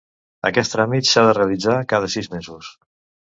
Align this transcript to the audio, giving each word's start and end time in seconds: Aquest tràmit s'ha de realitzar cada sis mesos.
Aquest 0.49 0.71
tràmit 0.75 1.09
s'ha 1.09 1.23
de 1.27 1.35
realitzar 1.39 1.77
cada 1.93 2.11
sis 2.15 2.31
mesos. 2.33 2.73